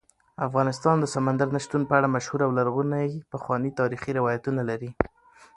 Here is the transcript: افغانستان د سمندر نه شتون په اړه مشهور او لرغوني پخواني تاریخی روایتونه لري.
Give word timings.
افغانستان 0.47 0.95
د 0.99 1.05
سمندر 1.15 1.47
نه 1.55 1.59
شتون 1.65 1.81
په 1.87 1.93
اړه 1.97 2.13
مشهور 2.15 2.39
او 2.45 2.51
لرغوني 2.59 3.05
پخواني 3.33 3.71
تاریخی 3.79 4.11
روایتونه 4.19 4.61
لري. 4.69 4.91